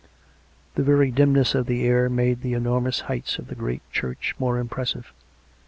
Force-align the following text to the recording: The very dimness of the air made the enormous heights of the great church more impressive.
The 0.73 0.81
very 0.81 1.11
dimness 1.11 1.53
of 1.53 1.67
the 1.67 1.85
air 1.85 2.09
made 2.09 2.41
the 2.41 2.53
enormous 2.53 3.01
heights 3.01 3.37
of 3.37 3.49
the 3.49 3.53
great 3.55 3.83
church 3.91 4.33
more 4.39 4.57
impressive. 4.57 5.13